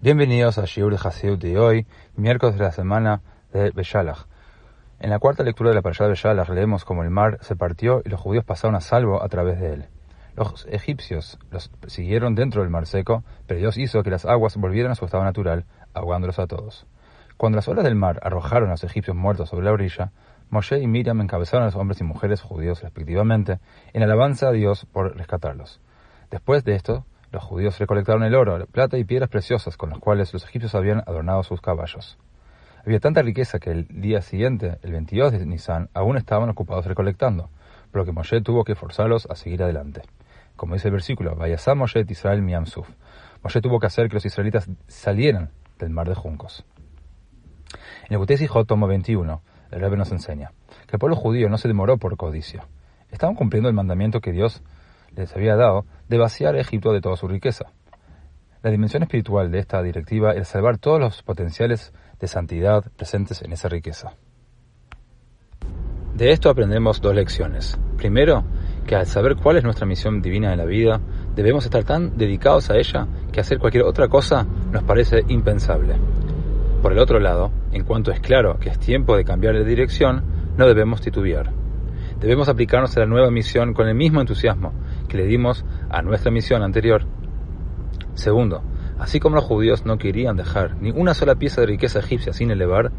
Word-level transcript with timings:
Bienvenidos 0.00 0.58
a 0.58 0.64
Shiur 0.64 0.94
Hasidut 0.94 1.40
de 1.40 1.58
hoy, 1.58 1.84
miércoles 2.14 2.56
de 2.56 2.62
la 2.62 2.70
semana 2.70 3.20
de 3.52 3.72
Beshalach. 3.72 4.28
En 5.00 5.10
la 5.10 5.18
cuarta 5.18 5.42
lectura 5.42 5.70
de 5.70 5.74
la 5.74 5.82
parashá 5.82 6.04
de 6.04 6.10
Beshalach 6.10 6.48
leemos 6.50 6.84
cómo 6.84 7.02
el 7.02 7.10
mar 7.10 7.38
se 7.40 7.56
partió 7.56 8.02
y 8.04 8.08
los 8.08 8.20
judíos 8.20 8.44
pasaron 8.44 8.76
a 8.76 8.80
salvo 8.80 9.20
a 9.20 9.28
través 9.28 9.58
de 9.58 9.72
él. 9.72 9.86
Los 10.36 10.68
egipcios 10.70 11.40
los 11.50 11.72
siguieron 11.88 12.36
dentro 12.36 12.62
del 12.62 12.70
mar 12.70 12.86
seco, 12.86 13.24
pero 13.48 13.58
Dios 13.58 13.76
hizo 13.76 14.04
que 14.04 14.10
las 14.10 14.24
aguas 14.24 14.56
volvieran 14.56 14.92
a 14.92 14.94
su 14.94 15.04
estado 15.04 15.24
natural, 15.24 15.64
ahogándolos 15.94 16.38
a 16.38 16.46
todos. 16.46 16.86
Cuando 17.36 17.56
las 17.56 17.66
olas 17.66 17.82
del 17.82 17.96
mar 17.96 18.20
arrojaron 18.22 18.68
a 18.68 18.74
los 18.74 18.84
egipcios 18.84 19.16
muertos 19.16 19.48
sobre 19.48 19.64
la 19.64 19.72
orilla, 19.72 20.12
Moshe 20.48 20.78
y 20.78 20.86
Miriam 20.86 21.20
encabezaron 21.22 21.64
a 21.64 21.66
los 21.66 21.74
hombres 21.74 22.00
y 22.00 22.04
mujeres 22.04 22.40
judíos 22.40 22.82
respectivamente 22.82 23.58
en 23.92 24.04
alabanza 24.04 24.46
a 24.46 24.52
Dios 24.52 24.86
por 24.92 25.16
rescatarlos. 25.16 25.80
Después 26.30 26.62
de 26.62 26.76
esto, 26.76 27.04
los 27.30 27.42
judíos 27.42 27.78
recolectaron 27.78 28.22
el 28.24 28.34
oro, 28.34 28.58
la 28.58 28.66
plata 28.66 28.96
y 28.96 29.04
piedras 29.04 29.28
preciosas 29.28 29.76
con 29.76 29.90
las 29.90 29.98
cuales 29.98 30.32
los 30.32 30.44
egipcios 30.44 30.74
habían 30.74 31.00
adornado 31.00 31.42
sus 31.42 31.60
caballos. 31.60 32.18
Había 32.84 33.00
tanta 33.00 33.22
riqueza 33.22 33.58
que 33.58 33.70
el 33.70 33.86
día 33.88 34.22
siguiente, 34.22 34.78
el 34.82 34.92
22 34.92 35.32
de 35.32 35.44
Nisan, 35.44 35.90
aún 35.92 36.16
estaban 36.16 36.48
ocupados 36.48 36.86
recolectando, 36.86 37.50
por 37.90 38.00
lo 38.00 38.04
que 38.06 38.12
Moshe 38.12 38.40
tuvo 38.40 38.64
que 38.64 38.74
forzarlos 38.74 39.26
a 39.30 39.34
seguir 39.34 39.62
adelante. 39.62 40.02
Como 40.56 40.74
dice 40.74 40.88
el 40.88 40.92
versículo, 40.92 41.36
Vayasá 41.36 41.74
Moshe 41.74 42.04
Israel 42.08 42.42
Miamsuf. 42.42 42.88
Moshe 43.42 43.60
tuvo 43.60 43.78
que 43.78 43.86
hacer 43.86 44.08
que 44.08 44.14
los 44.14 44.24
israelitas 44.24 44.68
salieran 44.86 45.50
del 45.78 45.90
mar 45.90 46.08
de 46.08 46.14
juncos. 46.14 46.64
En 48.06 48.14
el 48.14 48.18
Butés 48.18 48.42
tomo 48.66 48.86
21, 48.86 49.42
el 49.70 49.80
Rebbe 49.80 49.96
nos 49.96 50.10
enseña 50.10 50.52
que 50.86 50.96
el 50.96 50.98
pueblo 50.98 51.14
judío 51.14 51.48
no 51.50 51.58
se 51.58 51.68
demoró 51.68 51.98
por 51.98 52.16
codicia. 52.16 52.66
Estaban 53.10 53.36
cumpliendo 53.36 53.68
el 53.68 53.74
mandamiento 53.74 54.20
que 54.20 54.32
Dios 54.32 54.62
les 55.16 55.34
había 55.34 55.56
dado 55.56 55.84
de 56.08 56.18
vaciar 56.18 56.54
a 56.54 56.60
Egipto 56.60 56.92
de 56.92 57.00
toda 57.00 57.16
su 57.16 57.28
riqueza. 57.28 57.66
La 58.62 58.70
dimensión 58.70 59.02
espiritual 59.02 59.50
de 59.50 59.60
esta 59.60 59.82
directiva 59.82 60.32
es 60.32 60.48
salvar 60.48 60.78
todos 60.78 60.98
los 60.98 61.22
potenciales 61.22 61.92
de 62.18 62.26
santidad 62.26 62.84
presentes 62.96 63.42
en 63.42 63.52
esa 63.52 63.68
riqueza. 63.68 64.14
De 66.14 66.32
esto 66.32 66.50
aprendemos 66.50 67.00
dos 67.00 67.14
lecciones. 67.14 67.78
Primero, 67.96 68.42
que 68.84 68.96
al 68.96 69.06
saber 69.06 69.36
cuál 69.36 69.58
es 69.58 69.64
nuestra 69.64 69.86
misión 69.86 70.20
divina 70.20 70.50
en 70.50 70.58
la 70.58 70.64
vida, 70.64 71.00
debemos 71.36 71.64
estar 71.64 71.84
tan 71.84 72.18
dedicados 72.18 72.70
a 72.70 72.76
ella 72.76 73.06
que 73.30 73.40
hacer 73.40 73.60
cualquier 73.60 73.84
otra 73.84 74.08
cosa 74.08 74.44
nos 74.72 74.82
parece 74.82 75.22
impensable. 75.28 75.94
Por 76.82 76.92
el 76.92 76.98
otro 76.98 77.20
lado, 77.20 77.52
en 77.70 77.84
cuanto 77.84 78.10
es 78.10 78.18
claro 78.18 78.58
que 78.58 78.70
es 78.70 78.78
tiempo 78.80 79.16
de 79.16 79.24
cambiar 79.24 79.54
de 79.54 79.64
dirección, 79.64 80.24
no 80.56 80.66
debemos 80.66 81.00
titubear. 81.00 81.52
Debemos 82.18 82.48
aplicarnos 82.48 82.96
a 82.96 83.00
la 83.00 83.06
nueva 83.06 83.30
misión 83.30 83.72
con 83.72 83.86
el 83.86 83.94
mismo 83.94 84.20
entusiasmo 84.20 84.72
que 85.08 85.16
le 85.16 85.26
dimos 85.26 85.64
a 85.90 86.02
nuestra 86.02 86.30
misión 86.30 86.62
anterior. 86.62 87.04
Segundo, 88.14 88.62
así 88.98 89.20
como 89.20 89.36
los 89.36 89.44
judíos 89.44 89.84
no 89.84 89.98
querían 89.98 90.36
dejar 90.36 90.76
ni 90.80 90.90
una 90.90 91.14
sola 91.14 91.34
pieza 91.34 91.60
de 91.60 91.68
riqueza 91.68 92.00
egipcia 92.00 92.32
sin 92.32 92.50
elevar, 92.50 92.92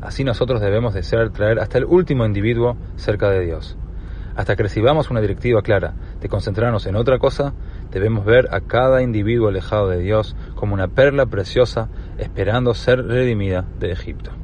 así 0.00 0.24
nosotros 0.24 0.60
debemos 0.60 0.94
desear 0.94 1.30
traer 1.30 1.58
hasta 1.58 1.78
el 1.78 1.84
último 1.84 2.24
individuo 2.24 2.76
cerca 2.96 3.30
de 3.30 3.44
Dios. 3.44 3.76
Hasta 4.36 4.54
que 4.54 4.62
recibamos 4.62 5.10
una 5.10 5.20
directiva 5.20 5.62
clara 5.62 5.94
de 6.20 6.28
concentrarnos 6.28 6.86
en 6.86 6.94
otra 6.94 7.18
cosa, 7.18 7.54
debemos 7.90 8.24
ver 8.24 8.48
a 8.54 8.60
cada 8.60 9.02
individuo 9.02 9.48
alejado 9.48 9.88
de 9.88 9.98
Dios 9.98 10.36
como 10.54 10.74
una 10.74 10.86
perla 10.86 11.26
preciosa 11.26 11.88
esperando 12.18 12.72
ser 12.74 13.04
redimida 13.04 13.64
de 13.80 13.90
Egipto. 13.90 14.37